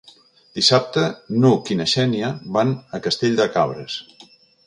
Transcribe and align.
Dissabte 0.59 1.03
n'Hug 1.43 1.69
i 1.75 1.77
na 1.81 1.87
Xènia 1.91 2.31
van 2.57 2.73
a 2.99 3.03
Castell 3.09 3.39
de 3.43 3.47
Cabres. 3.59 4.01